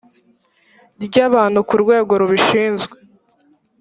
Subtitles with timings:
[1.05, 2.95] ry abantu ku rwego rubishinzwe